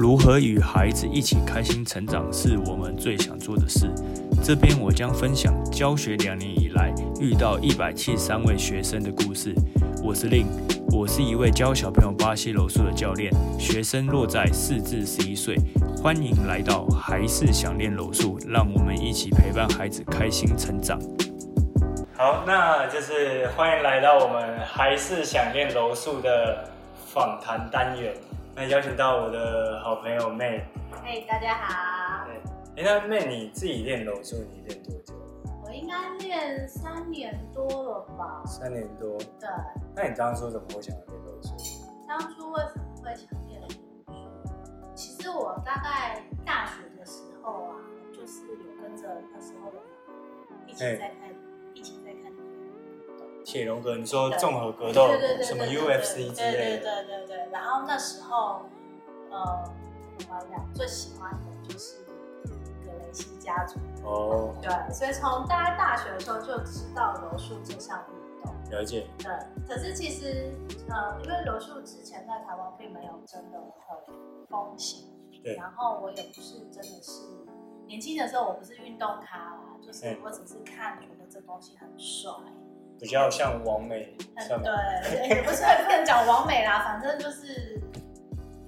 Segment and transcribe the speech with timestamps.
[0.00, 3.86] 如何与孩子一起开心成长，是我们最想做的事。
[4.42, 6.90] 这边我将分享教学两年以来
[7.20, 9.54] 遇到一百七十三位学生的故事。
[10.02, 10.46] 我是令，
[10.90, 15.54] 我是一位教小朋友巴西柔术的教练，学生落在四至十一岁。
[15.98, 20.98] 欢迎来到还是想练柔术，让我们一起陪伴孩子开心成长。
[22.16, 26.70] 好，那就是欢迎来到我们还是想练柔术的
[27.12, 28.14] 访谈单元。
[28.60, 30.62] 那邀请到我的好朋友妹，
[31.02, 32.26] 嘿，大家好。
[32.26, 35.14] 对，哎，那妹你自己练柔术，你练多久？
[35.64, 38.42] 我应该练三年多了吧？
[38.44, 39.16] 三年多。
[39.16, 39.48] 对。
[39.96, 41.54] 那你当初怎么会想要练柔术？
[42.06, 43.80] 当初为什么会想练柔术？
[44.94, 47.76] 其实我大概大学的时候啊，
[48.12, 49.78] 就是有跟着那时候的
[50.66, 51.34] 一起在看，
[51.72, 52.29] 一起在看。
[53.44, 55.08] 铁笼格，你说综合格斗，
[55.42, 56.82] 什么 UFC 之类的？
[56.82, 57.48] 对对对对。
[57.50, 58.62] 然后那时候，
[59.30, 59.64] 呃，
[60.28, 62.04] 我们俩最喜欢的就是
[62.84, 63.78] 格雷西家族。
[64.04, 64.54] 哦。
[64.62, 68.54] 对，所以从大家大学的时候就知道柔术这项运动。
[68.70, 69.06] 了解。
[69.18, 69.30] 对。
[69.66, 70.52] 可是其实，
[70.88, 74.14] 呃，因为柔术之前在台湾并没有真的很
[74.48, 75.08] 风行。
[75.42, 75.56] 对。
[75.56, 77.22] 然后我也不是真的是
[77.86, 82.32] 年轻的时候，我不是运动咖啦，就是我只是看觉得这东西很帅。
[83.00, 87.80] 比较像王美，对，也不是不能讲王美啦，反正就是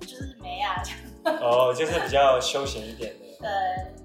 [0.01, 0.83] 就是美啊，
[1.25, 3.27] 哦，就是比较休闲一点的。
[3.41, 3.51] 对，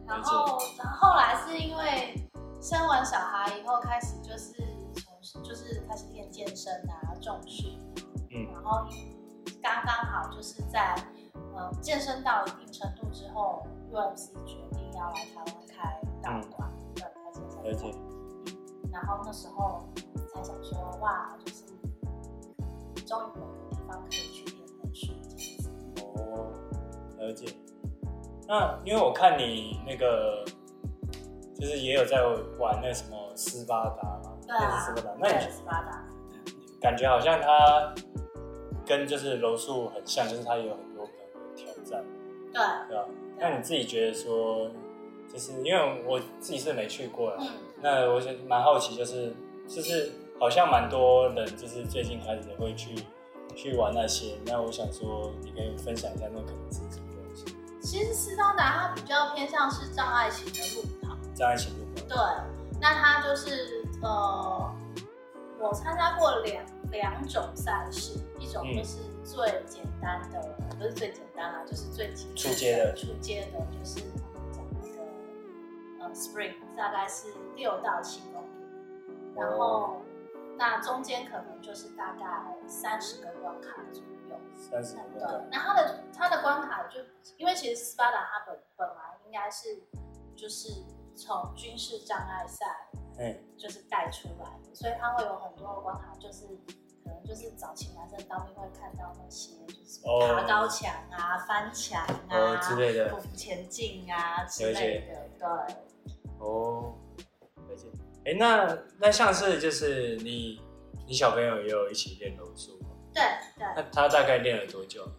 [0.06, 2.14] 然后然后后来是因为
[2.62, 4.54] 生完小孩以后，开始就是
[5.24, 7.80] 从就是开始练健身啊，重训，
[8.32, 8.86] 嗯，然后
[9.64, 10.94] 刚刚好就是在
[11.56, 17.64] 呃健身到一定程度之后，UFC 决定要来台湾开道馆，对，开健身。
[17.64, 17.98] 了解。
[18.92, 19.88] 然后那时候。
[20.38, 21.64] 才想说哇，就是
[23.06, 25.70] 终于有个地方可以去练柔术这样子。
[26.16, 26.54] 哦，
[27.20, 27.48] 了解。
[28.48, 30.46] 那因为我看你那个，
[31.60, 32.24] 就是也有在
[32.60, 35.16] 玩那什么斯巴达嘛，对啊，斯巴达。
[35.20, 36.08] 那你斯巴达，
[36.80, 37.94] 感觉好像它
[38.86, 41.12] 跟就是柔术很像，就是它有很多的
[41.56, 42.04] 挑战。
[42.54, 43.06] 对，对吧？
[43.40, 44.70] 那你自己觉得说，
[45.32, 47.48] 就是因为我自己是没去过嗯，
[47.82, 49.34] 那我就蛮好奇，就是
[49.68, 50.12] 就是。
[50.40, 52.96] 好像蛮多人就是最近开始会去
[53.56, 57.44] 去玩那些，那我想说，你可以分享一下那可能是什么东西。
[57.82, 62.02] 其实斯巴达它比较偏向是障碍型的路跑，障碍型路跑。
[62.08, 62.18] 对，
[62.80, 64.72] 那它就是呃，
[65.60, 74.02] 我参加过两两种赛事，一种就是最简单的，不是最简单啊，就是最初阶的，初阶的，就是
[74.54, 80.02] 讲那个呃 spring，大概是六到七公里，然后。
[80.58, 82.26] 那中间可能就是大概
[82.68, 85.48] 三十个关卡左右，三十个对。
[85.52, 87.00] 那它的它的关卡就，
[87.38, 89.84] 因为其实斯巴达它本本来应该是
[90.36, 90.84] 就是
[91.16, 92.66] 从军事障碍赛，
[93.20, 96.48] 嗯，就是带出来的，所以它会有很多的关卡，就是
[97.04, 105.76] 可能就是早期男生当兵会看到那些，就是爬高墙啊、翻墙啊之类的，匍匐前进啊之类的，对。
[106.40, 106.96] 哦。
[108.28, 110.62] 哎，那那像是就是你，
[111.08, 112.90] 你小朋友也有一起练柔术吗？
[113.14, 113.24] 对
[113.58, 113.66] 对。
[113.74, 115.10] 那他大概练了多久？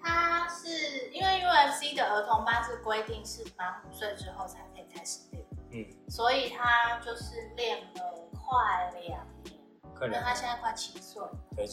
[0.00, 9.58] 他是因为 UFC 的儿童班是规定是满五岁之后才可以开始练，嗯，所以他就是练了快两年，
[10.02, 11.20] 因为他现在快七岁，
[11.56, 11.66] 对，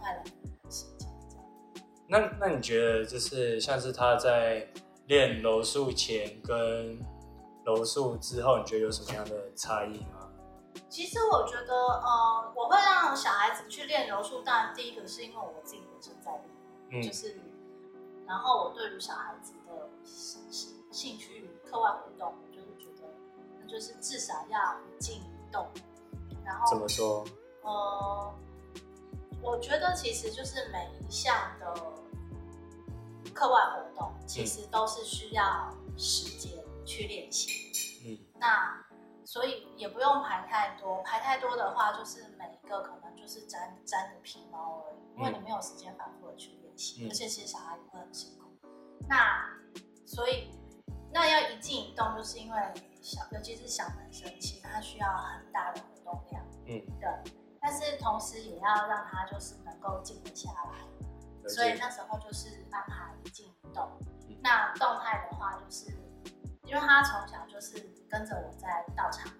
[0.00, 1.46] 快两年时间这样。
[2.08, 4.66] 那那你觉得就是像是他在
[5.06, 6.98] 练柔术前跟
[7.64, 10.13] 柔术之后，你觉得有什么样的差异吗？
[10.94, 14.42] 其实我觉得，呃，我会让小孩子去练柔术。
[14.42, 16.40] 当然，第一个是因为我自己本身在
[16.88, 17.36] 练，就是，
[18.24, 20.40] 然后我对于小孩子的兴
[20.92, 23.08] 兴趣课外活动，我就是觉得，
[23.60, 25.68] 那就是至少要一静一动。
[26.44, 27.24] 然后怎么说？
[27.62, 28.32] 呃，
[29.42, 31.74] 我觉得其实就是每一项的
[33.34, 36.52] 课外活动，其实都是需要时间
[36.86, 37.72] 去练习。
[38.06, 38.80] 嗯，那。
[39.34, 48.44] 所以也不用排太多，排太多的话，就是每一个可能就是沾沾个皮毛而已，因为你没有时间反复的去练习，而且其实小孩也会很辛苦。
[49.08, 49.44] 那
[50.06, 50.52] 所以
[51.12, 52.56] 那要一静一动，就是因为
[53.02, 57.32] 小，尤其是小男生，其实他需要很大的活动量，嗯，对。
[57.60, 63.90] 但是同时也要让他就是能够静得下来，所以那时候就是安排一静一动。
[64.40, 66.03] 那动态的话就是。
[66.64, 67.78] 因为他从小就是
[68.10, 69.30] 跟着我在道场，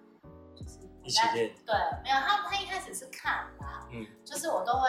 [0.54, 1.54] 就是一起练。
[1.64, 4.88] 对，没有他，他一开始是看啦，嗯，就是我都会，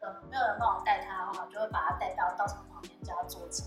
[0.00, 3.64] 呃，没有人帮我带他的话，就会把他带到道场旁边，叫他坐着，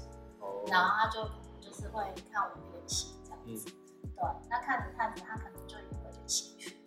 [0.67, 3.71] 然后他就可能就是会看我练习这样子。
[4.15, 6.77] 对，那看着看着，他可能就有点兴趣，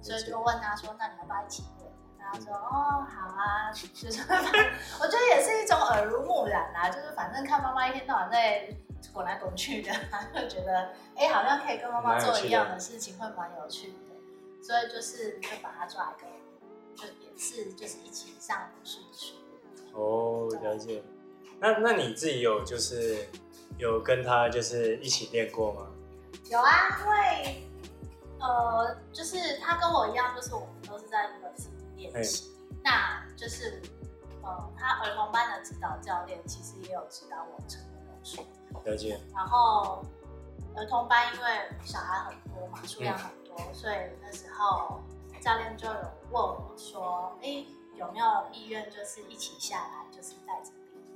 [0.00, 3.70] 所以就问他说：“那你要不要一起练？”然后说：“哦，好啊。
[3.94, 4.20] ”就是
[5.00, 8.68] 我觉得也是一种耳濡目染啊，就是反正看妈妈一天到晚在
[9.12, 9.92] 滚来滚去的，
[10.34, 13.94] 就觉得哎，好像可以跟妈妈做一样的事情，会蛮有趣的。
[14.62, 16.26] 所以就是就把他抓一个，
[16.96, 19.34] 就也是就是一起上武术去。
[19.92, 21.02] 哦，了解。
[21.58, 23.28] 那那你自己有就是
[23.78, 25.88] 有跟他就是一起练过吗？
[26.50, 27.68] 有啊，因为
[28.40, 31.54] 呃，就是他跟我一样，就是我们都是在那个
[31.96, 32.52] 练习。
[32.82, 33.80] 那就是
[34.42, 38.01] 呃，他儿童班的指导教练其实也有指导我成功
[38.84, 39.20] 了解。
[39.34, 40.04] 然后
[40.74, 41.46] 儿童班因为
[41.84, 45.00] 小孩很多嘛，数量很多，所以那时候
[45.40, 47.64] 教练就有问我说：“哎，
[47.96, 50.70] 有没有意愿就是一起下来，就是带着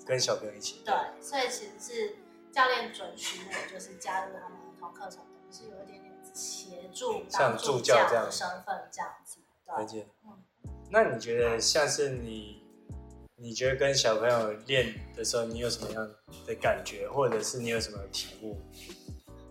[0.05, 2.17] 跟小朋友一起？”对，所以其实是
[2.53, 4.93] 教练准许我就是加入他们儿童。
[4.95, 5.21] 课程
[5.51, 9.41] 是有一点点协助，像助教这样的身份这样子。
[9.67, 10.07] 了解。
[10.25, 10.43] 嗯，
[10.91, 12.66] 那你觉得像是你，
[13.39, 16.11] 你觉得跟小朋友练的时候，你有什么样
[16.47, 18.61] 的感觉，或者是你有什么体悟？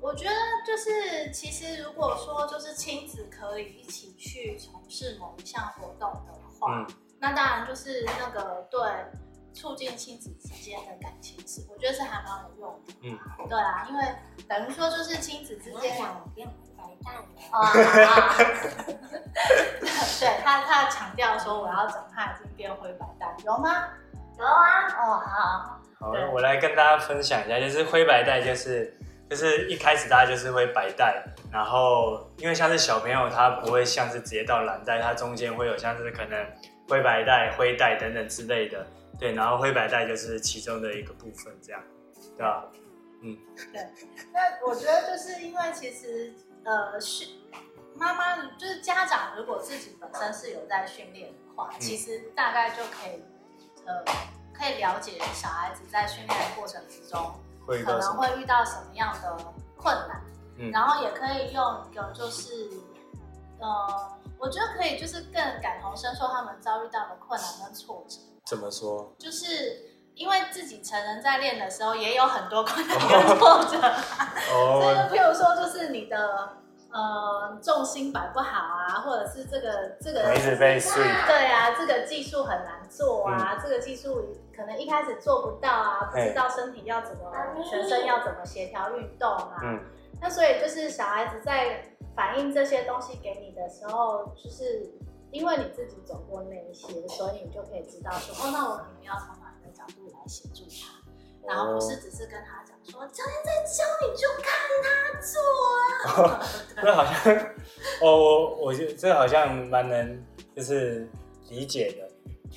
[0.01, 0.35] 我觉得
[0.65, 6.85] 就是，其实如果说就是亲子可以一起去从事某一项活动的话，
[7.19, 8.79] 那当然就是那个对。
[9.57, 12.93] 促进亲子之间的感情是，我觉得是还蛮有用的。
[13.03, 13.17] 嗯，
[13.47, 14.03] 对啊，因为
[14.49, 15.95] 等于说就是亲子之间
[16.85, 17.15] 白蛋
[17.51, 17.73] 啊，
[20.19, 23.87] 对他他强调说我要长大已经变灰白蛋，有吗？
[24.37, 24.87] 有啊。
[24.97, 25.81] 哦，好。
[25.99, 28.97] 好，我来跟大家分享一下，就是灰白带就是
[29.29, 36.45] 就是一开始大家就是会白带，然后因为像是小朋友他不会像是直接到蓝带，它中间会有像是可能
[36.89, 38.85] 灰白带、灰带等等之类的。
[39.17, 41.81] 对，然后灰白带就是其中的一个部分，这样，
[42.38, 42.65] 对吧？
[43.23, 43.38] 嗯，
[43.71, 43.81] 对。
[44.33, 46.33] 那我觉得就是因为其实
[46.65, 47.27] 呃是
[47.95, 53.23] 妈妈就是家长如果自己本身是有在训练的话，其实大概就可以
[53.85, 54.03] 呃
[54.53, 57.33] 可以了解小孩子在训练的过程之中
[57.65, 59.38] 可能会遇到什么样的
[59.77, 60.21] 困难，
[60.57, 62.69] 嗯，然后也可以用一个就是
[63.59, 68.17] 呃我觉得可以就是更感同身受他们遭遇到的困难跟挫折。
[68.45, 69.13] 怎么说？
[69.17, 73.79] 就是因为自己成人在练的时候也有很多困难跟挫折，
[74.50, 76.17] 所以就譬如说，就是你的
[76.89, 87.31] 呃重心摆不好啊，或者是这个这个一直被碎，对啊，这个技术很难做啊，这个技术可能一开始做不到啊，不知道身体要怎么
[87.69, 89.79] 全身要怎么协调运动啊，嗯，
[90.21, 91.83] 那所以就是小孩子在
[92.15, 94.89] 反映这些东西给你的时候，就是。
[95.31, 99.35] 因为你自己走过那一些，所以你就可以知道说，哦，那我可能要从
[99.87, 104.51] 角度来协助他，然后不是只是跟他讲说，教练在教你就看
[104.83, 104.87] 他
[105.21, 105.33] 做
[106.09, 106.45] 啊。
[106.81, 107.37] 这好像，
[108.01, 110.23] 哦，我我觉得这好像蛮能
[110.55, 111.07] 就是
[111.49, 112.09] 理解的，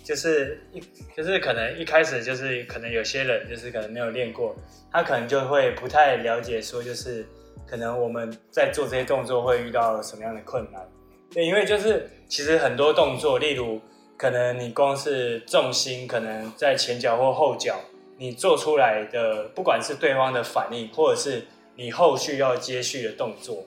[0.02, 0.80] 就是一
[1.16, 4.54] 就是可能一开始就是可能有些人就是可能没有练过，
[4.90, 7.26] 他可能就会不太了解说就是
[7.66, 10.86] 可能我们在做这些动作会遇到什么样的困难。
[11.30, 13.78] 对，因为就是其实很多动作，例如
[14.18, 17.78] 可能你光是重心可能在前脚或后脚，
[18.16, 21.46] 你做出来的不管是对方的反应，或者是
[21.76, 23.64] 你后续要接续的动作，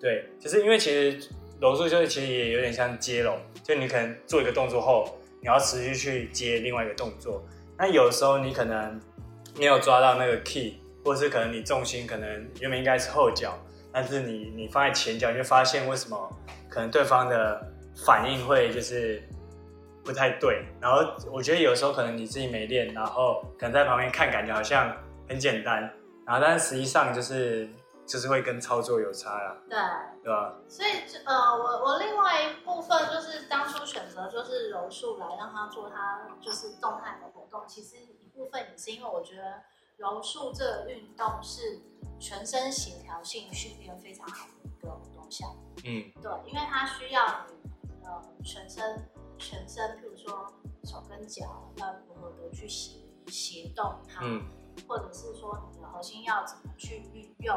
[0.00, 1.28] 对，就是因为其实
[1.60, 7.44] 柔术就是其实也有点像接龙，就你可能做一个动作后，你要持续去接另外一个动作，
[7.76, 8.98] 那有时候你可能
[9.58, 12.28] 没有抓到那个 key，或者是可能你重心可能
[12.60, 13.58] 原本应该是后脚，
[13.92, 16.16] 但是你你放在前脚，你就发现为什么？
[16.70, 17.60] 可能对方的
[18.06, 19.22] 反应会就是
[20.04, 20.98] 不太对，然后
[21.30, 24.96] 我觉得有时候可能你自己没练，然后可能在旁边看感觉好像
[25.28, 25.82] 很简单，
[26.26, 27.68] 然后但是实际上就是
[28.04, 29.56] 就是会跟操作有差啦。
[29.68, 29.78] 对，
[30.24, 30.54] 对吧？
[30.68, 30.90] 所以
[31.24, 39.62] 呃，我我另外一部分就是当初选择就是柔术来让他做他就是动态的活动，其实一部分也是因为我觉得
[39.96, 41.80] 柔术这个运动是
[42.18, 45.48] 全身协调性训练非常好的一个运动项。
[45.84, 49.08] 嗯，对，因为它需要你呃全身
[49.42, 50.46] 全身，譬如说
[50.84, 54.46] 手跟脚要如何的去协协动它，嗯，
[54.86, 57.54] 或者是说你的核心要怎么去运用，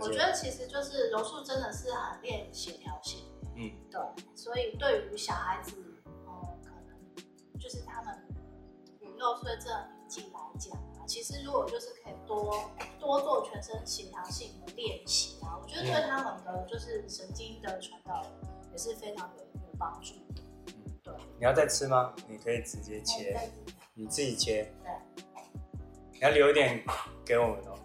[0.00, 4.00] 我觉得其实就是柔术真的是很练协调性，嗯，对，
[4.34, 5.74] 所以对于小孩子，
[6.26, 8.22] 呃，可能就是他们
[9.00, 11.06] 五六岁这年纪来讲啊。
[11.06, 12.70] 其实，如果就是可以多
[13.00, 18.24] 多做全身协调性的练习啊，我觉得对他们的就是神经的传导
[18.70, 20.41] 也是非常有有帮助的。
[21.04, 22.14] 对，你要再吃吗？
[22.28, 23.36] 你可以直接切，
[23.94, 24.72] 你自己切。
[24.82, 24.92] 对。
[26.12, 26.80] 你要留一点
[27.24, 27.78] 给我们哦。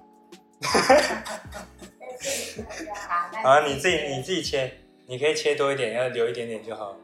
[3.44, 4.72] 好，啊，你自己你自己切，
[5.08, 6.96] 你可以切多一点，要留一点点就好？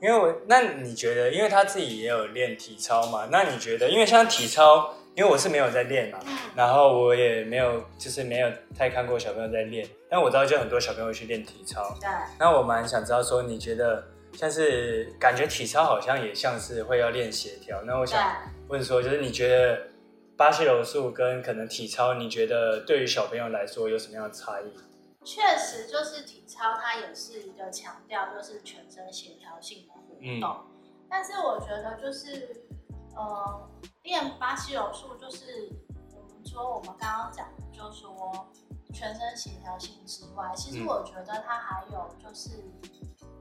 [0.00, 3.26] 因为我，那你觉得，因为他自己也有练体操嘛？
[3.32, 6.20] 那你觉得，因为像体操，因为我是没有在练嘛，
[6.54, 11.92] 然后我也没有，就是没有太看过小朋友在练，但我知道就很多小朋友去练体操。
[12.00, 12.08] 对。
[12.38, 18.32] 那我蛮想知道说，你觉得像是感觉体操好像也像是会要练协调，那我想
[18.68, 19.88] 问说，就是你觉得
[20.36, 24.72] 巴西柔术跟可能体操，你觉得对于小朋友来说有什么样的差异？
[25.24, 30.64] 确实，就是体操，它也是一个强调就是全身协调性的活动。
[31.10, 32.62] 但是我觉得就是，
[33.16, 33.68] 呃，
[34.08, 35.70] 练巴西柔术，就是
[36.14, 38.48] 我们说我们刚刚讲的，就是说
[38.94, 42.50] 全身协调性之外，其实我觉得它还有就是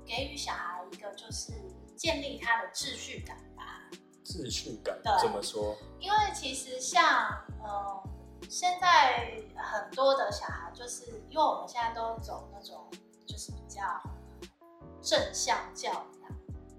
[0.06, 1.54] 给予小孩一个就是
[1.96, 3.90] 建立他的秩序感吧。
[4.26, 5.74] 秩序感对怎么说？
[6.00, 7.30] 因为其实像
[7.64, 8.04] 呃。
[8.50, 12.88] 现在很多的小孩，就是因为我们现在都走那种
[13.26, 13.82] 就是比较
[15.02, 16.32] 正向教养，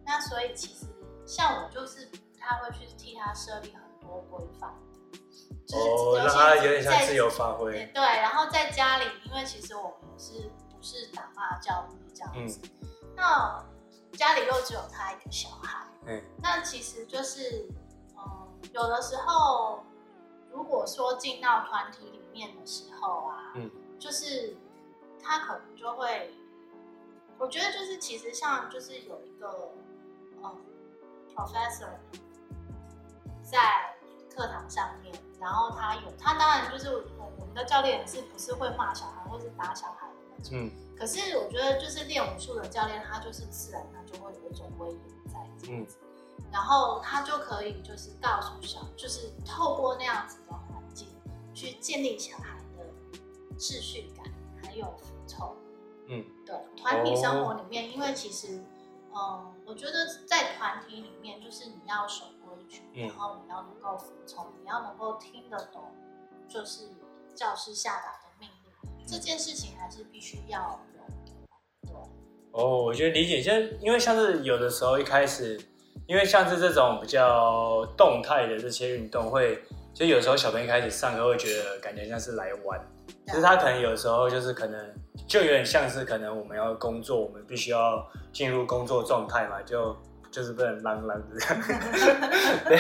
[0.06, 0.86] 那所以其实
[1.26, 2.08] 像我就是
[2.40, 4.74] 他会去替他设立很多规范，
[5.66, 7.72] 就是让他有点像自由发挥。
[7.94, 12.60] 对，然后在家里，因为其实我们是不是打骂教育这样子，
[13.14, 13.64] 那
[14.12, 17.68] 家里又只有他一个小孩，嗯，那其实就是
[18.16, 19.84] 嗯，有的时候。
[20.50, 24.56] 如果说进到团体里面的时候啊，嗯，就是
[25.22, 26.34] 他可能就会，
[27.38, 29.72] 我觉得就是其实像就是有一个
[30.42, 30.56] 嗯
[31.32, 31.90] ，professor
[33.50, 33.96] 在
[34.34, 45.96] 课堂上面，然后他有他当然就是我我们的教练是不是会骂小孩或是打小孩的那种，嗯，可是我觉得就是练武术的教练，他就是自然他就会有一种威严在这样子。
[46.52, 51.08] 然后他就可以就是告诉小，就是透过那样子的环境
[51.52, 52.84] 去建立小孩的
[53.58, 54.24] 秩序感，
[54.62, 55.56] 还有服从。
[56.06, 58.64] 嗯，对，团体生活里面，因为其实，
[59.12, 62.26] 嗯，我觉得在团体里面，就是你要守
[62.94, 65.84] 然后你要能够服从，你要能够听得懂，
[66.48, 66.88] 就是
[67.34, 71.12] 教师下达的命令，这件事情还是必须要有的。
[71.86, 71.92] 对。
[72.52, 75.60] 哦，我觉得理解，就因为像是有的时候一开始。
[76.06, 82.80] 因为像是这种比较动态的这些运动，会就有时候小朋友一开始上课会觉得感觉像是来玩，
[83.26, 84.90] 其实他可能有时候就是可能
[85.26, 89.94] 就有点像是可能我们要工作，我们必须要进入工作状态嘛，就
[90.30, 91.62] 就是不能浪浪这样。
[92.66, 92.78] 对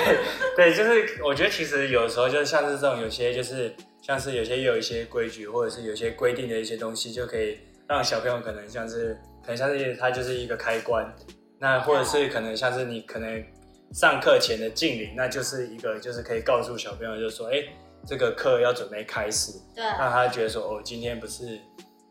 [0.56, 11.06] 对，就是我觉得其实有时候就像是这种有些就是像是有些有一些规矩或者是有些规定的一些东西，就可以让小朋友可能像是可能像是它就是一个开关。
[11.60, 13.44] 那或者是可能像是你可能
[13.92, 17.64] 上课前的敬礼，那就是一个就是可以告诉小朋友，就是说，哎，
[18.06, 21.58] 这个课要准备开始，对，让他觉得说，哦，今天不是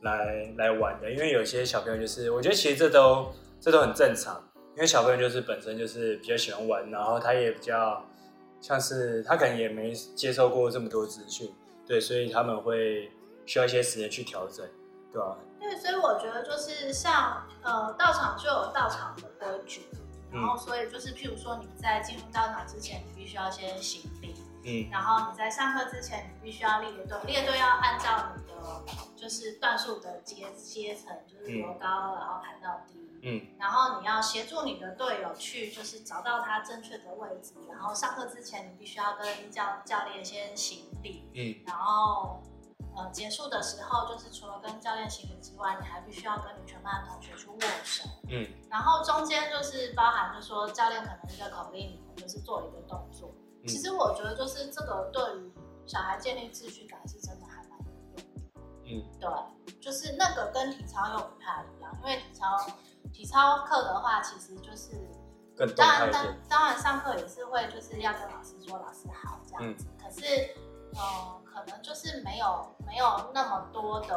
[0.01, 4.43] 来来玩的，因为有些小朋友就是，我觉得其实这都这都很正常，
[4.77, 8.05] 因为小朋友就是本身就是比较喜欢玩，然后他也比较
[8.61, 11.51] 像是他可能也没接受过这么多资讯，
[11.83, 13.11] 对，所以他们会
[13.47, 14.63] 需要一些时间去调整，
[15.11, 15.35] 对吧？
[15.59, 19.81] 对，所以我觉得就是像呃，到场就有到场的规矩，
[20.31, 24.35] 然后所以就是譬如说你在进入到场之前，你必须要先行礼，
[24.67, 28.83] 嗯，然后你在上课之前，你必须要列队，列队要按照你的
[29.15, 42.43] 就是段数的阶阶层，就是由高然后排到低，嗯，然后你要协助你的队友去就是找到他正确的位置，然后上课之前你必须要跟教教练先行礼，嗯，然后。
[42.99, 48.09] 呃，结束的时候，就是除了跟教练行礼之外，你还必须要跟你全班的同学去握手。
[48.27, 53.31] 嗯，然后中间就是包含，就说教练可能一个口令，你们就是做一个动作。
[53.67, 55.51] 其实我觉得，就是这个对于
[55.85, 58.61] 小孩建立秩序感是真的还蛮有用的。
[58.85, 62.45] 嗯，对，就是那个跟体操又不太一样，因为体操
[63.11, 64.95] 体操课的话，其实就是
[65.75, 70.55] 当然当当然上课也是会就是要跟老师说老师好这样子，可是
[70.93, 71.43] 嗯。
[71.57, 74.15] 可能就是没有没有那么多的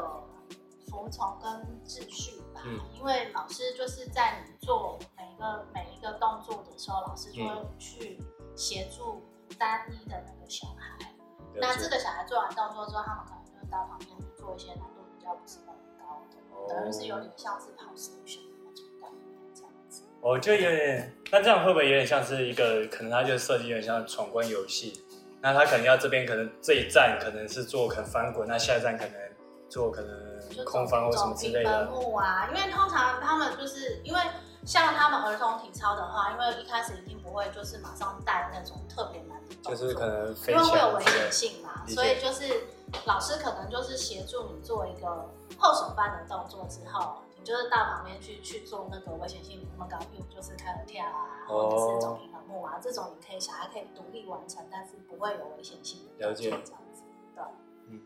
[0.91, 1.51] 服从跟
[1.87, 2.61] 秩序吧，
[2.93, 8.23] 因为老师就是在你做每一个每一个动作的时候，老师就会去
[8.55, 9.23] 协助
[9.59, 11.07] 单一的那个小孩。
[11.55, 20.03] 那这个小孩做完动作之后，他们可能就会到旁边去做一些难度比较不是那么高的，等于是有点像是跑 station 的那种概念这样子。
[20.23, 25.05] 哦，就有点，那这样会不会有点像是一个，可能他就设计有点像闯关游戏？
[25.43, 29.15] 那他可能要这边可能这一站可能是做可能翻滚，那下一站可能
[29.69, 31.87] 做可能空翻或什么之类的。
[31.87, 34.21] 木啊，因为通常他们就是因为
[34.65, 42.67] 像他们儿童体操的话，因为一开始一定不会就是马上带那种特别难的动作，就是可能因为会有危险性嘛，所以就是
[43.07, 56.51] 老师可能就是协助你做一个后手翻的动作之后，你就是到旁边去去做那个危险性那么高，譬如就是开合跳啊，哦或者是走平衡木啊，这种你可以小孩可以独立完成，但是不会有危险性的了解。
[56.51, 57.03] 这样子，
[57.35, 57.45] 对。
[57.89, 58.01] 嗯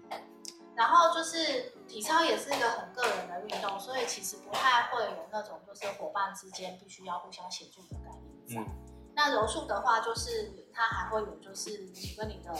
[0.77, 8.71] 然后就是体操也是一个很个人的运动，所以其实不太会有那种就是伙伴之间必须要互相协助的概念在。
[8.73, 8.81] 嗯
[9.17, 12.53] 那柔术的话，就是它还会有就是你跟你的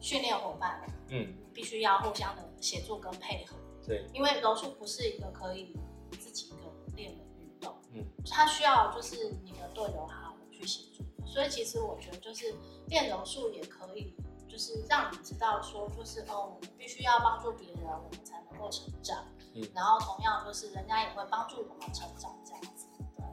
[0.00, 3.54] 训练伙伴嗯，必须要互相的协助跟配合，
[3.86, 5.72] 对，因为柔术不是一个可以
[6.18, 11.04] 自己一个人练的运动，嗯，它需要就是你的队友好好的去协助。
[11.24, 12.56] 所以其实我觉得就是
[12.88, 14.16] 练柔术也可以，
[14.50, 19.24] 就是让你知道说就是哦，我们必须要帮助别人，我们才能够成长。
[19.54, 22.86] 嗯然后同样就是人家也会帮助我们成长这样子。
[23.16, 23.24] 对。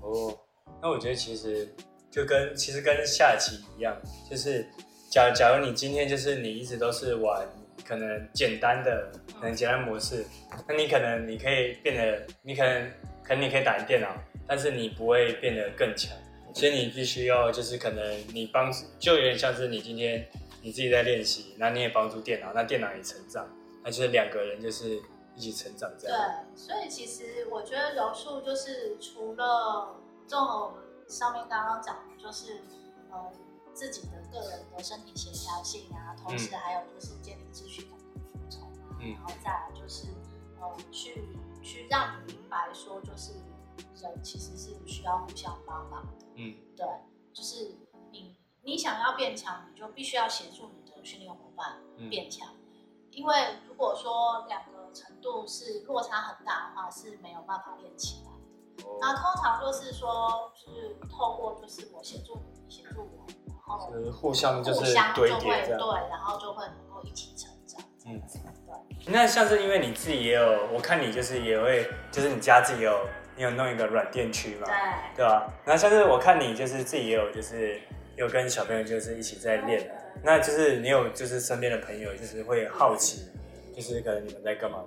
[0.00, 0.38] 哦，
[0.80, 1.74] 那我觉得其实
[2.10, 3.96] 就跟其实跟下棋一样，
[4.30, 4.64] 就是
[5.10, 7.46] 假假如你今天就是你一直都是玩
[7.84, 10.24] 可能简单的，可能简单模式，
[10.68, 12.90] 那你可能你可以变得，你可能
[13.24, 14.08] 可能你可以打赢电脑，
[14.46, 16.16] 但是你不会变得更强，
[16.54, 20.24] 所以你必须要就是可能你帮就有点像是你今天
[20.66, 23.48] 你自己在练习，那你也帮助电脑，那电脑也成长，
[23.84, 25.00] 那就是两个人就是
[25.36, 26.18] 一起成长这样。
[26.18, 29.94] 对，所以其实我觉得柔术就是除了
[30.26, 30.74] 综合
[31.06, 32.62] 上面刚刚讲的，就是
[33.12, 33.32] 呃
[33.72, 39.12] 自己的个人的身体协调性啊，同时还有就是建立秩序感跟服从啊，嗯。
[39.12, 40.08] 然后再来就是
[40.58, 41.28] 呃去
[41.62, 43.34] 去让你明白说，就是
[44.02, 46.84] 人其实是需要互相帮忙的，嗯，对，
[47.32, 47.72] 就是
[48.10, 48.34] 你
[48.66, 52.48] 你想要变强，你就必须要协助你的训练伙伴嗯变强。
[53.12, 53.34] 因为
[53.68, 58.84] 如果说两个程度是落差很大的话，是没有办法练起来的。
[58.84, 65.76] 哦那通常就是说，就是透过就是我协助你，你协助我，然后互相就是互相就堆会叠。
[65.76, 67.80] 对，然后就会能够一起成长。
[68.04, 68.54] 嗯嗯，
[68.98, 69.12] 对。
[69.12, 74.74] 那像是因为你自己也有，我看你就是也会，就是你家自己有，你有弄一个软垫区嘛，对，
[75.16, 75.46] 对吧？
[75.64, 77.80] 然后像是我看你就是自己也有，就是
[78.16, 79.90] 有跟小朋友就是一起在练，
[80.22, 83.30] 那就是你有就是身边的朋友就是会好奇，
[83.74, 84.84] 就是可能你们在干嘛吗？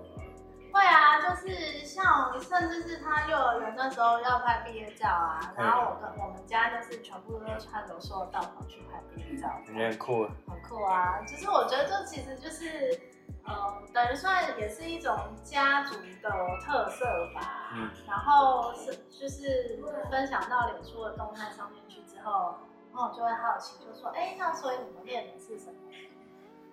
[0.72, 10.28] 会啊，就是像甚至是他幼儿园那时候要拍毕业照啊，然后我跟我们家就是全部都穿柔术的道袍去拍毕业照，感觉很酷。
[10.48, 11.20] 很酷啊！
[11.28, 13.00] 其实我觉得这其实就是，
[13.46, 16.30] 呃，等于算也是一种家族的
[16.63, 17.72] 特色吧。
[17.74, 17.89] 嗯。
[18.08, 19.80] 然后是就是
[20.12, 22.56] 分享到脸书的动态上面去之后，
[22.91, 25.80] 然后我就会好奇，就说，哎，那所以你们练的是什么？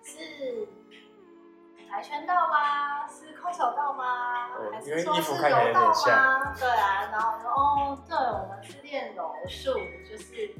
[0.03, 0.67] 是
[1.89, 3.07] 跆拳道吗？
[3.07, 4.49] 是空手道吗？
[4.57, 6.53] 哦还是说是柔道吗？
[6.59, 9.73] 对啊，然后我说，哦，对，我们是练柔术，
[10.09, 10.53] 就是。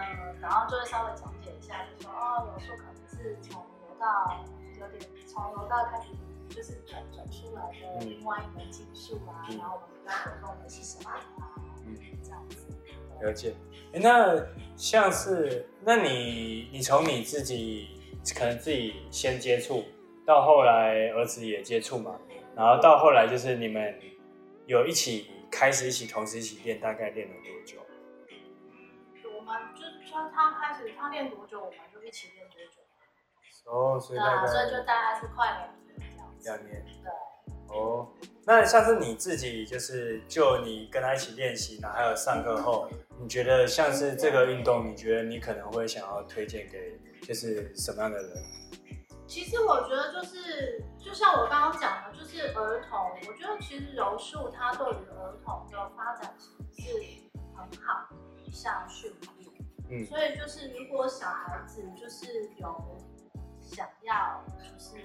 [0.00, 4.36] 嗯，然后就会稍微讲解一下，就说哦，柔术可能是从柔道
[4.78, 6.08] 有点从柔道开始，
[6.48, 9.42] 就是转转出来的另外一门技术啊。
[9.50, 11.50] 嗯然后我们比较着重的是什么啊？
[11.84, 12.77] 嗯这样子。
[13.20, 13.54] 了解。
[13.92, 14.36] 诶那
[14.76, 17.88] 像是，那你你从你自己
[18.36, 19.84] 可能自己先接触，
[20.26, 22.18] 到后来儿子也接触嘛，
[22.54, 23.98] 然后到后来就是你们
[24.66, 27.78] 有一起开始一起同时一起练，大概练了多久？
[29.36, 32.82] 我们就他他开始他练多久，我们就一起练多久。
[33.70, 36.48] 哦，所以大概所以就大概是快两年这样子。
[36.48, 36.84] 两年。
[37.02, 37.10] 对。
[37.68, 38.08] 哦，
[38.44, 42.88] 那像是你自己，就是就你跟他一起练习，然后还有上课后，
[43.20, 48.30] 你觉得像是这个运动，你觉得你可能会想要推荐给就是什么样的人？
[49.26, 56.34] 其实我觉得就是，就像我刚刚讲的，就是儿童，我觉得其实柔术它对于儿童的发展
[56.70, 57.02] 其实是
[57.54, 59.48] 很好的一项训练。
[59.90, 62.26] 嗯所以就是如果小孩子就是
[62.58, 62.98] 有
[63.60, 64.96] 想要就是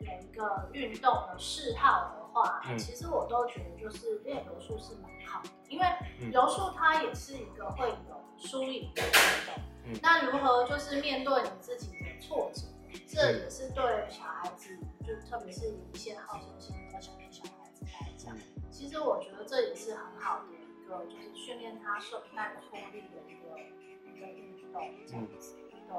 [0.00, 2.78] 有一个运动的嗜好的话，嗯。
[2.78, 5.86] 其实我都觉得就是练柔术是蛮好的，因为
[6.20, 6.30] 嗯。
[6.30, 9.54] 柔术它也是一个会有输赢的运动。
[9.84, 9.98] 嗯。
[10.02, 12.62] 那如何就是面对你自己的挫折，
[13.06, 18.36] 这也是对小孩子，就特别是有一些好胜心比较强的小孩子来讲，
[18.70, 23.58] 其实我觉得这也是很好的一个，就是训练他受耐挫力的一个
[24.10, 25.56] 一个运动，这样子。
[25.88, 25.96] 对，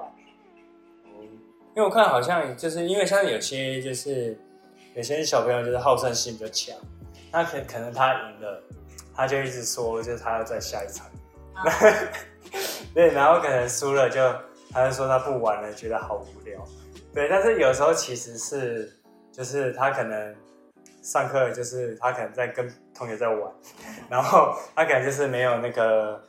[1.76, 4.38] 因为我看好像就是因为像有些就是
[4.94, 6.76] 有些小朋友就是好胜心比较强，
[7.32, 8.62] 那可可能他赢了，
[9.16, 11.08] 他就一直说就是他要在下一场，
[11.54, 11.64] 啊
[12.94, 14.20] 对，然后可能输了就
[14.72, 16.62] 他就说他不玩了，觉得好无聊，
[17.14, 18.92] 对，但是有时候其实是
[19.32, 20.36] 就是他可能
[21.02, 23.52] 上课就是他可能在跟同学在玩，
[24.10, 26.22] 然后他可能就是没有那个，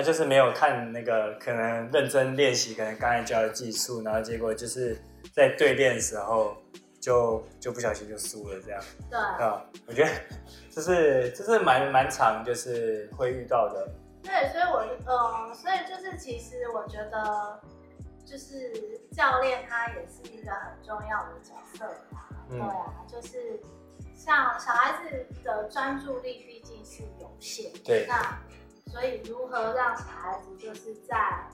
[0.00, 4.98] 他就是没有看那个，可能认真练习，可能刚才教的技术，然后结果就是
[5.30, 6.56] 在对练的时候
[6.98, 8.82] 就就不小心就输了这样。
[9.10, 10.10] 对，啊，我觉得
[10.70, 13.92] 就是就是蛮蛮常就是会遇到的。
[14.22, 17.60] 对，所以我呃，所以就是其实我觉得
[18.24, 18.72] 就是
[19.12, 22.20] 教练他也是一个很重要的角色嘛。
[22.48, 23.60] 对啊，就是
[24.16, 28.40] 像小孩子的专注力毕竟是有限，对，那
[28.90, 31.48] 所以如何让小孩子就是在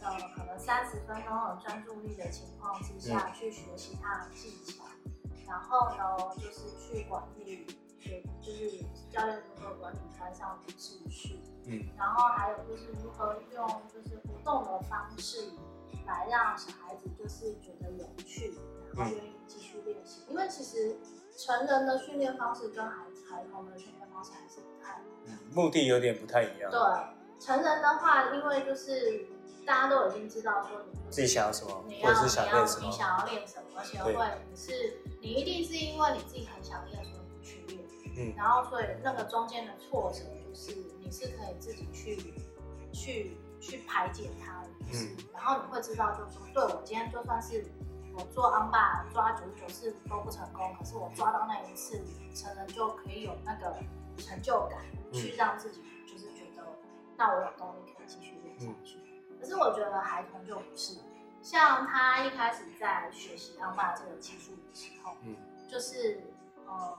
[0.00, 4.84] 呃可能三十分钟的专注力的情况之下去学习他的技巧，
[5.46, 7.66] 然后呢就是去管理，
[7.98, 8.10] 就
[8.42, 15.50] 就是教练如何管理班上的秩序，嗯，然后还有就是如何用就是活动的方式
[16.06, 18.52] 来让小孩子就是觉得有趣，
[18.94, 20.94] 然后愿意继续练习，因为其实。
[21.36, 26.70] 成人的训练方式跟孩孩童的训练方式还是不太一样，目的有点不太一样。
[26.70, 26.80] 对，
[27.40, 29.26] 成人的话，因为就是
[29.66, 32.46] 大家都已经知道说你自己想要什么，你要你要你想
[33.18, 34.14] 要练什么，而且会
[34.48, 37.80] 你是你一定是因为你自己很想练，所以你去练。
[38.16, 42.34] 嗯，然后所以那个中间的挫折就是你是可以自己去
[42.92, 47.64] 去去排解它的，嗯，然后你会知道就是说，对我今天就算是。
[48.16, 52.00] 我做安霸抓九十九次都不成功，可是我抓到那一次，
[52.34, 53.74] 成人就可以有那个
[54.18, 54.80] 成就感，
[55.12, 56.64] 去让自己就是觉得，
[57.16, 58.98] 那我有动力可以继续练下去。
[59.40, 61.00] 可是我觉得孩童就不是，
[61.42, 65.36] 像他一开始在学习安霸这个技术的时候，嗯，
[65.68, 66.22] 就是
[66.66, 66.96] 呃，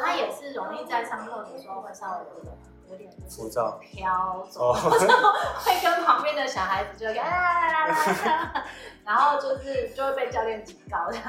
[0.00, 2.52] 他也是容易在上课的时候会稍微有点
[2.90, 4.72] 有点浮躁、飘走，
[5.64, 8.64] 会跟旁边的小孩子就啦啦啦啦。
[9.04, 11.24] 然后就是就会被教练警告这样，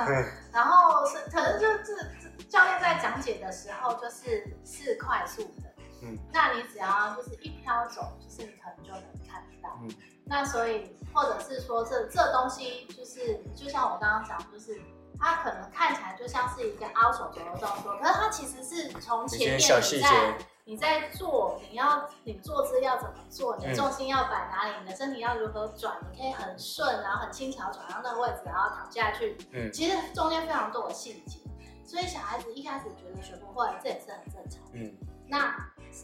[0.51, 2.11] 然后是可能就是
[2.47, 9.89] 教练在讲解的时候就是是快速的，嗯，那你只要就是一飘走，就是你可能就能看到，嗯，
[10.25, 14.79] 那所以或者是说这这东西就是就像我刚刚讲，就是
[15.19, 20.37] 它可能看起来就像是一个凹手肘的动作，可是它其实是从前面你在。
[20.65, 23.57] 你在做，你要你坐姿要怎么做？
[23.57, 24.73] 你的重心要摆哪里？
[24.81, 25.97] 你的身体要如何转？
[26.09, 29.37] 你可以很顺，然后很轻巧转到那个位置，然后躺下去。
[29.51, 31.39] 嗯，其实中间非常多的细节，
[31.85, 34.61] 所以小孩子一开始觉得学不会，这也是很正常。
[34.71, 34.89] 嗯，
[35.27, 35.53] 那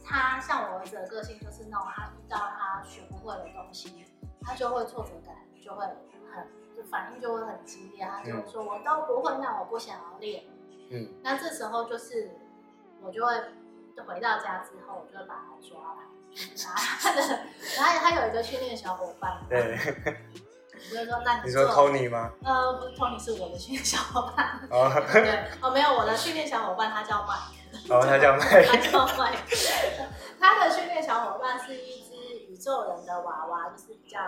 [0.04, 4.06] 他像我儿子的个性就是那种，他遇到他学不会的东西，
[4.42, 5.86] 他就会挫折感就会
[6.36, 6.46] 很，
[6.76, 8.06] 就反应就会很激烈。
[8.06, 10.44] 他就会说：“我都不会，那我不想要练。”
[10.92, 12.30] 嗯，那这时候就是
[13.02, 13.34] 我就会。
[14.08, 16.02] 回到家之后，我就把他抓来，
[16.66, 17.22] 拿他的，
[17.78, 19.78] 然后他有一个训练小伙伴，对，
[20.92, 22.32] 我就说，那你说 Tony 吗？
[22.44, 24.60] 呃，不是 Tony，是我的训练小伙伴。
[24.72, 30.08] 哦，对，哦，没有，我的训练小伙伴他叫 Mike，哦，他叫 Mike， 他叫 Mike，
[30.40, 32.16] 他的训练小伙伴是一只
[32.48, 34.20] 宇宙人的娃娃，就是比较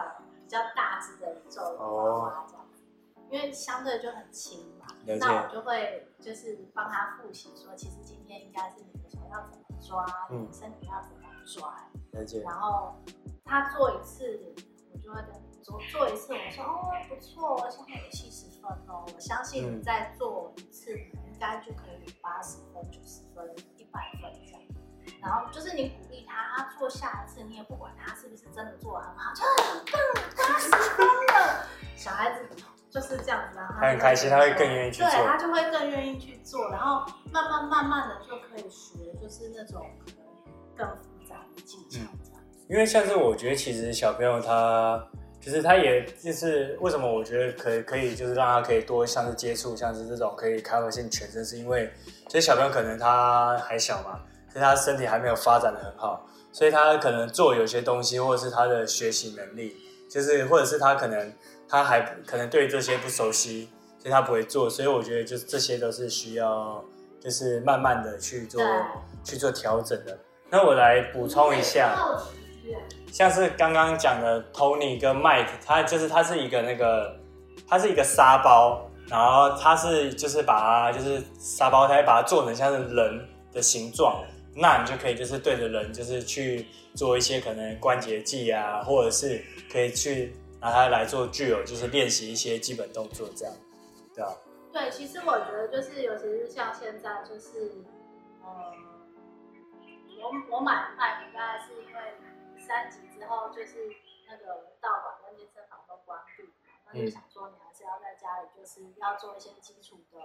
[0.43, 2.70] 比较大只的宇宙人娃娃这样子，
[3.31, 4.85] 因为相对就很轻嘛，
[5.19, 9.65] 那我就会就是帮他复习说，其实今天应该是你的手要怎么。
[9.81, 11.75] 抓，嗯，身体要怎么抓？
[12.45, 12.93] 然后
[13.43, 14.39] 他做一次，
[14.93, 15.31] 我就会跟
[15.63, 23.43] 做做一次，我说哦不错，现在有七十分哦，我相信你再做一次，应该就可以八十分、九十分、
[23.75, 24.61] 一百分这样。
[25.19, 29.99] 然后就是你鼓励他，他做下一次，你也不管他是不是真的做的很好，就很棒，
[30.37, 31.65] 八十分了。
[31.95, 32.47] 小孩子
[32.91, 40.25] 就是这样子，他很开心，他会更愿意去做，对他就会更愿意去做，然后慢慢慢慢的就可以学，就是那种可能
[40.75, 42.65] 更复杂的技巧这样子。
[42.67, 45.01] 因为像是我觉得，其实小朋友他
[45.39, 51.89] 就是他也就是为什么我觉得可以可以就是让他可以多像是接触像是这种可以开放性全身，是因为
[52.27, 54.19] 其实小朋友可能他还小嘛，
[54.51, 59.77] 所以他身体还没有发展的很好，所以他可能做有些东西或者是他的学习能力，
[60.09, 61.33] 就是或者是他可能。
[61.71, 64.69] 他还可能对这些不熟悉，所以他不会做。
[64.69, 66.83] 所以我觉得，就是这些都是需要，
[67.17, 68.61] 就是慢慢的去做，
[69.23, 70.19] 去做调整的。
[70.49, 71.95] 那我来补充一下，
[73.09, 77.17] 像是刚刚讲的 Tony 跟 Mike，他就是他是一个那个，
[77.65, 84.21] 他是一个沙包，然后他是就是把它就是沙包，他把它做成像是人的形状，
[84.53, 90.35] 那你就可以就是对着人就是去做一些可能关节技啊，或者是可以去。
[90.61, 93.53] 拿它来做具有，就是练习一些基本动作，这样，
[94.13, 94.31] 对啊。
[94.71, 97.83] 对，其实我觉得就是，尤其是像现在，就是，
[98.41, 98.71] 呃，
[100.21, 102.15] 我我买麦大概是因为
[102.57, 103.89] 三级之后，就是
[104.29, 106.47] 那个道馆跟健身房都关闭，
[106.87, 110.19] 那就想说你还是要在家里，就是要做一些基础的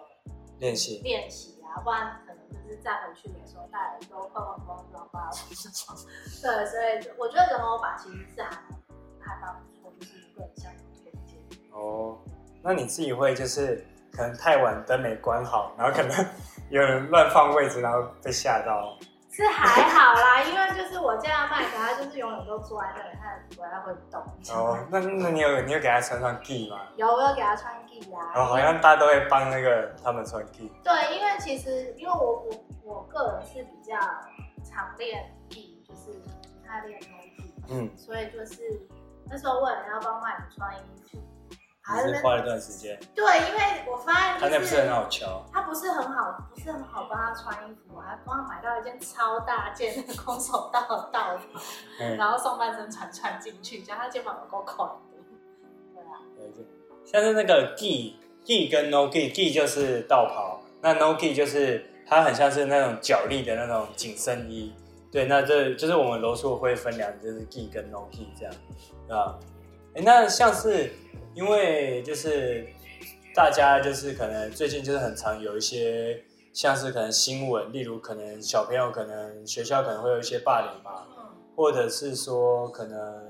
[0.61, 1.01] 练习。
[1.03, 4.77] 练习啊，不然可能就是再回去的时候，大家都快忘光
[5.11, 5.96] 光，不知道什么。
[6.40, 8.51] 对，所以我觉得人偶法其实是还
[9.18, 9.76] 还蛮不
[11.72, 12.18] 哦，
[12.62, 16.27] 那你自己会就是可能太晚灯没关好，然后可能
[16.70, 18.96] 有人乱放位置，然后被吓到。
[19.31, 24.22] 是还好啦，因为就是我这样麦克，他就是永远都坐在那里，他也不太会动。
[24.57, 26.81] 哦，那那你有你有给他穿上 G 吗？
[26.96, 28.33] 有，我有给他穿 G 啊。
[28.35, 30.72] 哦，好像大家都会帮那个他们穿 G。
[30.83, 33.94] 对，因为其实因为我我我个人是比较
[34.64, 37.09] 常练 G，就是不太练 G。
[37.68, 37.90] 嗯。
[37.94, 38.88] 所以就是
[39.31, 41.23] 那时候为了要帮麦克穿衣服。
[41.89, 42.99] 还是花了一段时间。
[43.15, 51.45] 对，因为我发现他那不是很好瞧，他不是很好，不是很好帮他穿衣服，我还帮他买到一件超大件的空手道的道服，
[52.19, 55.19] 然后上半身穿穿进去，加他肩膀有够宽的。
[55.95, 56.19] 对啊。
[57.05, 64.75] 像是那个 G G 跟 no gi G 就是道袍，那 no gi 就是它很像是那种脚力的那种紧身衣。
[65.17, 68.55] 对，那这就是我们楼数会分两，就是 G 跟 No G 这样，
[69.09, 69.39] 对吧？
[69.95, 70.93] 哎，那像是。
[71.35, 72.67] 因为就是
[73.35, 76.25] 大家就是可能最近就是很常有一些
[76.55, 81.07] 像是可能新闻，例如可能小朋友可能学校可能会有一些霸凌嘛，
[81.55, 83.23] 或者是说可能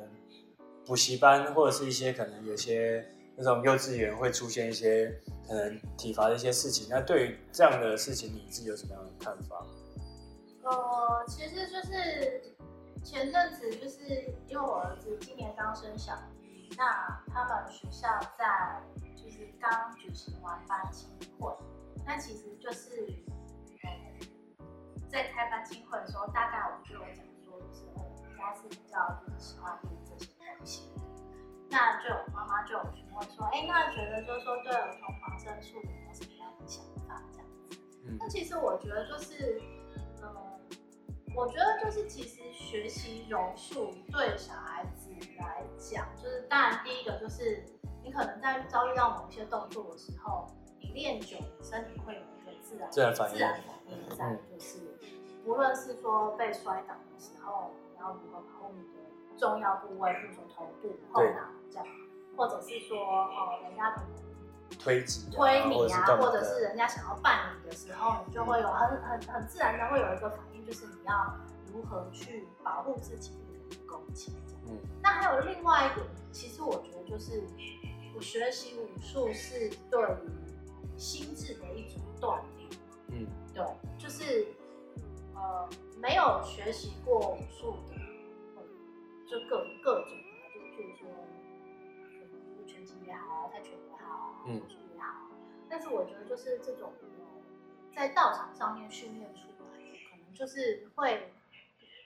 [0.85, 5.13] 补习班或者是一些可能有些那种幼稚园会出现一些
[5.49, 6.87] 可能体罚的一些事情。
[6.89, 9.67] 那对于这样的事情，你自己有什么样的看法？
[10.67, 12.57] 呃，其实就是
[13.05, 14.03] 前阵子就是
[14.49, 16.13] 因为我儿子今年刚生小。
[16.77, 18.83] 那他们学校在
[19.15, 21.57] 就是刚举行完班亲会，
[22.05, 23.07] 那其实就是
[25.09, 30.91] 在开班亲会的时候，大概我就有讲说，就是我应该是比较就是喜欢录这些东西。
[31.71, 37.79] 那就妈妈就有询问说，哎，那觉得就是说对儿童防身术有没有什么样的想法这样子？
[38.19, 39.76] 那其实我觉得就是，嗯，
[41.37, 45.07] 我觉得就是其实学习柔术对小孩子。
[45.39, 47.65] 来讲，就是当然第一个就是
[48.03, 50.47] 你可能在遭遇到某些动作的时候，
[50.79, 53.39] 你练久，身体会有一个自然自然反应。
[54.17, 54.79] 在就是，
[55.45, 61.87] 无论是说被摔倒的时候，你要如何保护你的重要部位，比如说头部、后脑这样，
[62.37, 64.11] 或者是说哦，人家可能
[64.79, 71.37] 推推你啊，或者是人家想要绊你的时候，你就会有很很很自然的会有一个反应，就是你要
[71.73, 73.31] 如何去保护自己
[73.71, 74.33] 的攻击。
[75.01, 77.45] 那还有另外一点，其实我觉得就是，
[78.17, 82.69] 我学习武术是对于心智的一种锻炼。
[83.09, 83.65] 嗯，对，
[83.97, 84.49] 就是
[85.37, 87.95] 呃，没有学习过武术的，
[89.31, 91.09] 就各各种的，就譬如说，
[92.67, 95.31] 拳击也好啊，泰拳也好啊，武术也好，
[95.71, 96.93] 但是我觉得就是这种
[97.95, 99.43] 在道场上面训练出
[100.37, 101.33] 就是会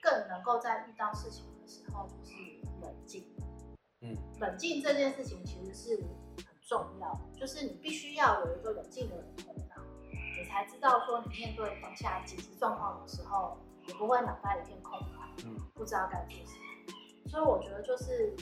[0.01, 2.33] 更能够在遇到事情的时候，就是。
[2.81, 3.23] 冷静，
[3.99, 5.97] 嗯，冷静这件事情其实是
[6.37, 9.75] 很重要的，就是你必须要有一个冷静的头脑，
[10.11, 17.29] 你才知道说你面对当下紧急状况的时候，你不会脑袋一片空白，嗯，不知道该做什么。
[17.29, 18.35] 所以我觉得就是，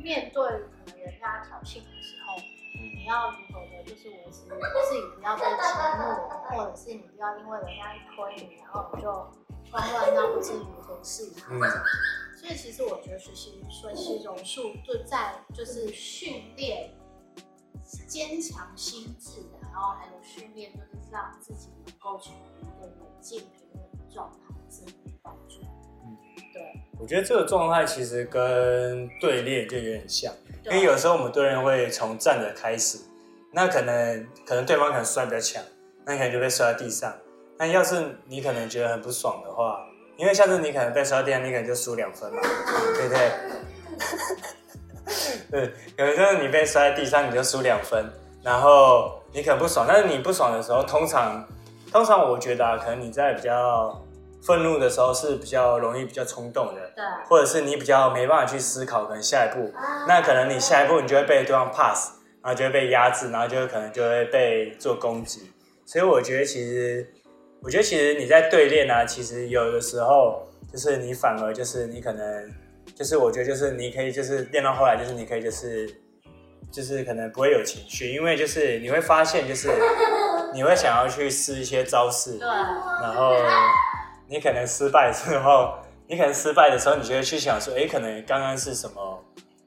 [0.00, 2.36] 面对可能人家挑衅的时候，
[2.80, 5.48] 你要如何的，就是维持自己不要被激
[5.98, 9.12] 怒，或者是你不要因为人家一推你，然后你就
[9.70, 11.54] 慌乱到不知如何是好。
[12.36, 16.94] 所以其实我觉得学习学习柔术，就在就是训练
[18.08, 25.60] 坚强心智，然后还有训练就是让自己能够处于一个冷静平稳的状态，是很有帮助。
[26.98, 30.32] 我觉得这个状态其实跟队列就有点像，
[30.66, 32.98] 因为有时候我们队列会从站着开始，
[33.52, 35.62] 那可能可能对方可能摔比较强，
[36.04, 37.12] 那你可能就被摔在地上。
[37.58, 39.80] 那要是你可能觉得很不爽的话，
[40.16, 42.40] 因为下次你可能被摔地上，你可能就输两分嘛，
[42.94, 43.30] 对不对？
[45.50, 48.04] 对，可能就是你被摔在地上，你就输两分，
[48.42, 51.44] 然后你可能不爽，但是你不爽的时候，通常，
[51.90, 54.00] 通常我觉得啊，可能你在比较
[54.42, 59.72] 愤怒的时候是比较容易比较冲动的，对，或者是你比较没办法去思考，可能下一步，
[60.06, 65.50] 那可能你下一步你就会被对方 pass，然后就会被压制，然后就可能就会被做攻击，
[65.84, 67.06] 所以我觉得其实。
[67.62, 72.50] 我觉得其实你在对练啊，其实有的时候就是你反而就是你可能
[72.94, 75.86] 就是我觉得就是你可以就是练到后来就是你可以就是
[76.72, 79.68] 就是可能不会有情绪，因为就是你会发现就是
[80.54, 83.34] 你会想要去试一些招式， 对，然后
[84.30, 85.74] 你可能失败之后，
[86.06, 89.24] 你可能失败的时候，你就会去想说，哎，可能刚刚是什么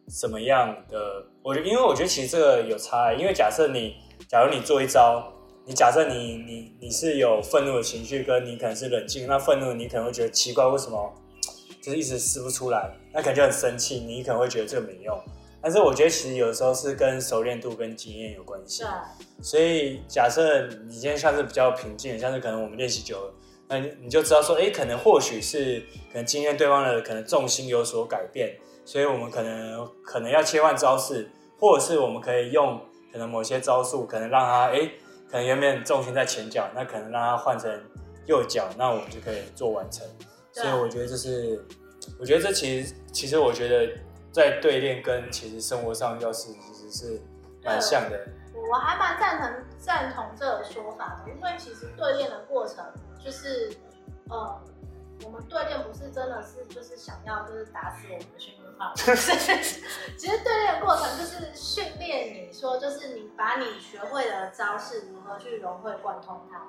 [0.08, 0.97] 什么样的？
[1.43, 3.97] 我觉得，因为我觉得其实这个有差异，因为假设你，
[4.30, 5.21] 假如你做一招，
[5.65, 11.13] 你假设你你你是有愤怒的情绪，跟你可能是冷静，那愤怒你可能会觉得奇怪，为什么
[11.82, 15.21] 就是一直撕不出来，那可能就很生气，你可能会觉得这个没用。
[15.62, 18.84] 但是我觉得其实有的时候是跟熟练度跟经验有关系。
[18.84, 18.89] 对，
[19.41, 23.34] 所以假设你今天像是比较平静，像是可能我们练习久了，
[23.79, 25.79] 你就知道说，哎，可能或许是
[26.12, 32.79] 可能今天对方的可能重心有所改变，所以我们可能可能要切换招式，或者是我们可以用
[33.12, 34.89] 可能某些招数，可能让他哎，
[35.29, 37.71] 可能原本重心在前脚，那可能让他换成
[38.25, 40.05] 右脚，那我们就可以做完成。
[40.51, 41.65] 所以我觉得这是，
[42.19, 43.93] 我觉得这其实其实我觉得。
[44.33, 47.21] 在对练跟其实生活上要是其实是
[47.63, 48.19] 蛮像的，
[48.67, 52.77] 我还蛮赞成赞同这个说法的，因为其实对练的过程
[53.23, 53.71] 就是，
[54.29, 54.62] 呃，
[55.23, 66.62] 我们对练不是真的是就是想要就是打死我们的训练法， 其实对练的过程就是训练你说就是你把你学会的招式如何去融会贯通它。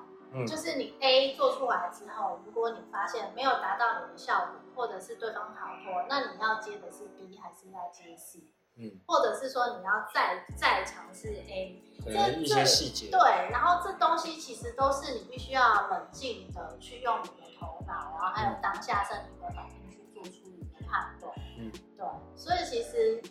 [0.45, 8.39] 就是你 A 做出来之后，如果你发现没有达到你的效果，或者是对方逃脱，那你要接的是 B 还是要接 C？
[8.77, 13.09] 嗯，或者是说你要再再尝试 A，这一些细节。
[13.09, 13.19] 对，
[13.51, 21.33] 然后这东西其实都是你必须要冷静的去用你的头脑，然后还有当下身体的反应去做出你的判断。
[21.57, 23.21] 嗯，对，所以其实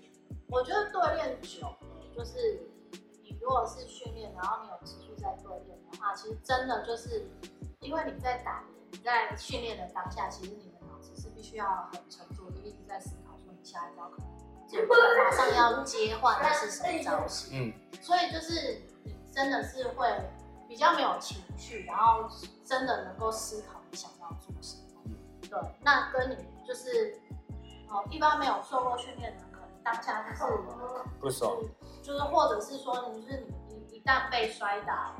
[0.49, 1.75] 我觉得锻炼久，
[2.17, 2.67] 就是
[3.23, 5.79] 你如果是训练，然后你有持续在锻炼。
[5.91, 7.31] 的话，其实真的就是，
[7.81, 14.24] 因为你在打，你在训练的当下，其实你的脑子是必须要很沉着的，一直在思考说你下一招可能
[14.75, 17.51] 就马上要接换的是什么招式。
[17.53, 20.09] 嗯，所以就是你真的是会
[20.69, 22.29] 比较没有情绪，然后
[22.65, 24.83] 真的能够思考你想要做什么。
[25.43, 27.21] 对，那跟你就是
[27.89, 30.45] 哦，一般没有受过训练的，可能当下就是
[31.21, 31.63] 不熟，
[32.03, 35.15] 就是或者是说你是你你一旦被摔倒。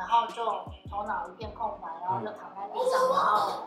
[0.00, 0.42] 然后就
[0.88, 3.66] 头脑一片空白，然后就躺在地上，然后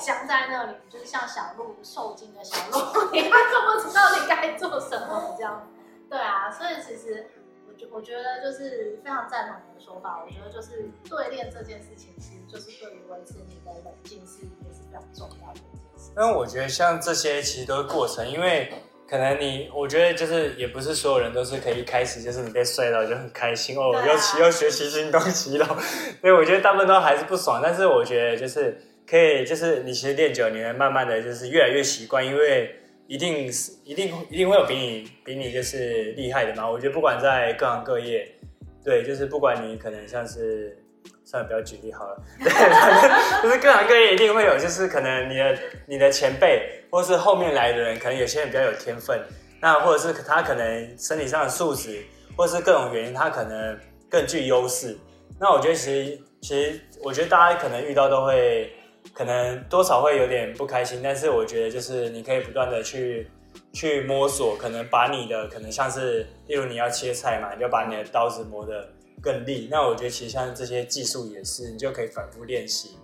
[0.00, 5.68] 僵在那里，就是像小鹿受惊的小鹿，你还都不知道你该做什么这样。
[6.08, 7.28] 对啊，所以其实
[7.68, 10.24] 我觉我觉得就是非常赞同你的说法。
[10.24, 16.10] 我觉得就是对练这件事情，其实就是对于维持你的冷静是也是非常重要的一件事。
[16.16, 18.72] 因为我觉得像这些其实都是过程，因为。
[19.08, 25.66] 可能你，我觉得就是也不是所有人都是可以一开始就是你被摔到就很开心哦，又起又学习新东西了。
[26.20, 27.60] 所以我觉得大部分都还是不爽。
[27.62, 28.76] 但是我觉得就是
[29.08, 32.74] 可以，就是你其实练久，你会慢慢的就是越来越习惯，因为
[33.06, 36.68] 一定是一定一定会有比你比你就是厉害的嘛。
[36.68, 38.28] 我觉得不管在各行各业，
[38.84, 40.76] 对，就是不管你可能像是。
[41.24, 42.16] 算了，不要举例好了。
[42.38, 49.20] 对，反正就是各行各业一定会有，就是可能你的你的前辈，或是后面来的人，可能有些人比较有天分，
[49.60, 52.04] 那或者是他可能身体上的素质，
[52.36, 54.96] 或者是各种原因，他可能更具优势。
[55.38, 58.72] 那我觉得其实其实我觉得大家可能遇到都会，
[59.12, 61.00] 可能多少会有点不开心。
[61.02, 63.28] 但是我觉得就是你可以不断的去
[63.72, 68.88] 去摸索，可能把你的可能像是例如你要切菜嘛，你就把你的刀子磨的。
[69.26, 72.96] 更利，那我觉得其实像这些技术也是，你就可以反复练习。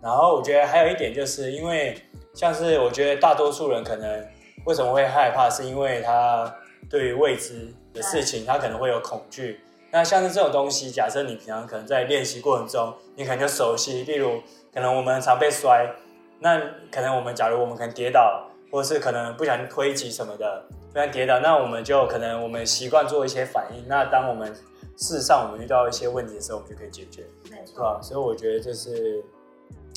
[0.00, 2.00] 然后我觉得还有一点就是，因为
[2.32, 4.24] 像是我觉得大多数人可能
[4.64, 6.54] 为什么会害怕，是因为他
[6.88, 9.60] 对于未知的事情他可能会有恐惧。
[9.90, 14.04] 那像是这种东西，假设你平常可能在练习过程中，你可能就熟悉。
[14.04, 14.40] 例如，
[14.72, 15.90] 可能我们常被摔，
[16.38, 16.60] 那
[16.92, 23.88] 可能我们假如我们可能跌倒，或是可能不小心推挤什么的，不然跌倒，那我们就可能我们习惯做一些反应。
[23.88, 24.54] 那当我们
[24.96, 28.00] 事实上，我们遇到一些问题的时候，我们就可以解决，没错，对吧？
[28.00, 29.22] 所以我觉得这是，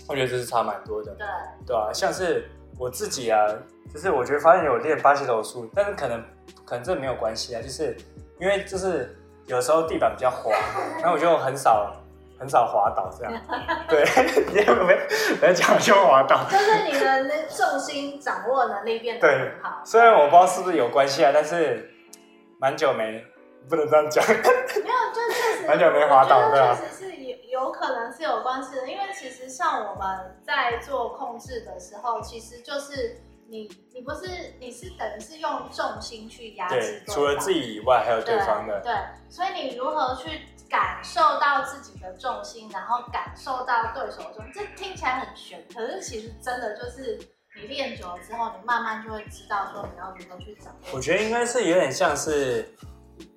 [0.07, 1.25] 我觉得这是差蛮多的，对，
[1.67, 1.89] 对吧？
[1.93, 3.47] 像是我自己啊，
[3.93, 6.21] 就是我觉得发现有练巴西柔术，但是可能
[6.65, 7.95] 可能这没有关系啊，就是
[8.41, 10.51] 因为就是有时候地板比较滑，
[10.99, 11.95] 然后我就很少
[12.37, 13.33] 很少滑倒这样，
[13.87, 14.03] 对，
[14.51, 14.99] 你有没有
[15.41, 16.43] 来讲就滑倒？
[16.51, 19.81] 就是你的那重心掌握能力变得很好。
[19.85, 21.89] 虽然我不知道是不是有关系啊，但是
[22.59, 23.23] 蛮久没。
[23.67, 24.25] 不能这样讲，
[25.13, 34.27] 就确实，完全没滑倒，对啊，确实是有有可能是有关系的，因为其实像我们在做控制的时候，其实就是你你不是
[34.59, 38.93] 你是等于是用重心去压制，除了自己以外还有对方的，对，
[39.29, 47.19] 所以你如何去感受到自己的重心，然后感受到对手重心，这听起来很玄，可是其实真的就是
[47.59, 50.97] 你练久了之后，你慢慢就会知道说你要如何去掌握。
[50.97, 52.75] 我觉得应该是有点像是。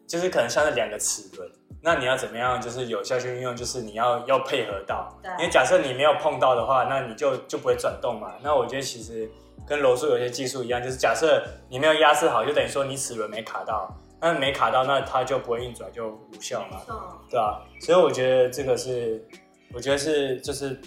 [0.05, 1.51] 就是可能像是两个齿轮，
[1.85, 3.57] 那你要怎么样就是有效去运用？
[3.57, 8.33] 就是你要要配合到，对因为假设你没有碰到的话，那你就就不会转动嘛。
[8.41, 9.29] 那我觉得其实
[9.67, 16.79] 跟柔术有些技术一样，就是假设你没有压制好，就等于说你齿轮没卡到，那没卡到，那它就不会运转，就无效嘛。
[16.87, 19.27] 错，对啊，所以我觉得这个是，
[19.75, 20.81] 我觉得是就是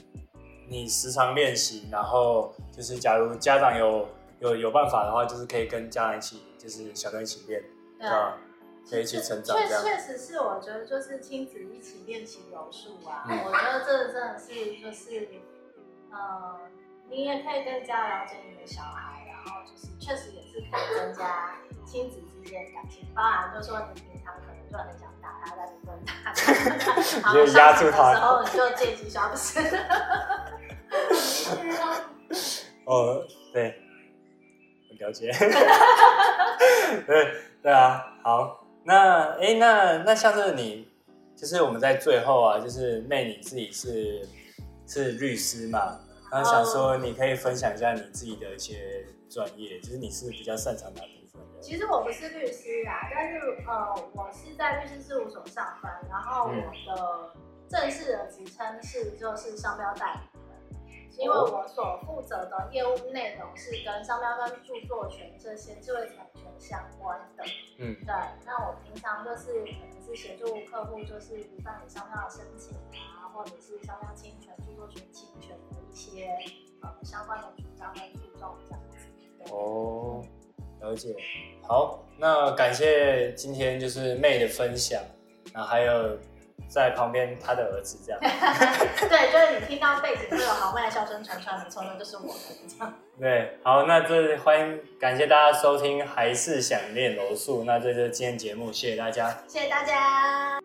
[0.69, 4.07] 你时常练习，然后就是假如家长有
[4.39, 7.61] 有有办法的话，就是可以跟家长一起，就是小朋友一起练，
[7.99, 8.37] 对对吧？
[8.89, 9.67] 可以一起成长确。
[9.67, 15.27] 确实是，我觉得就是亲子一起练习柔术啊，嗯我觉得这真的是就是，
[16.11, 16.59] 呃，
[17.09, 21.55] 你也可以更加了解你的小孩，然后就是确实也是可以增加
[21.85, 23.07] 亲子之间的感情。
[23.15, 26.53] 当然，就是说你平常可能就很想打他，但你不能打他，
[27.21, 29.59] 然后就压住他的时候你就借机消失。
[32.85, 33.75] 哦，对，
[34.89, 35.31] 我了解。
[37.07, 37.33] 对
[37.63, 40.87] 对啊，好，那哎、诶那那像是你，
[41.35, 44.27] 就是我们在最后啊，就是妹你自己是
[44.87, 45.99] 是律师嘛，
[46.31, 51.59] 然后想说你可以分享一下你自己的一些专业，就是你是比较擅长哪部分的？
[51.59, 56.63] 其实我不是律师啊，但是呃，我是在律师事务所上班，然后嗯。
[56.87, 57.31] 我的
[57.67, 60.19] 正式的职称是就是商标代理。
[60.19, 60.34] 人，
[61.17, 67.43] 因为我所负责的业务内容是跟商标跟著作权这些智慧产权相关的。
[67.77, 68.13] 嗯对，
[68.45, 76.37] 那我平常就是可能是协助客户，就是比办理商标的申请啊，或者是商标侵权、著作权侵权的一些
[76.81, 79.53] 呃相关的主张跟诉讼这样子。
[79.53, 80.21] 哦，
[80.81, 81.15] 了解。
[81.67, 85.01] 好，那感谢今天就是妹的分享，
[85.53, 86.17] 然后还有
[86.67, 88.19] 在旁边他的儿子这样。
[88.21, 92.93] 对，就是你听到背景会有豪迈的笑声传出来，没错，那就是我的这样。
[93.19, 97.63] 对，好，那这欢迎感谢大家收听，还是想练柔术。
[97.65, 99.37] 那这就是今天节目，谢谢大家。
[99.47, 100.59] 谢谢大家。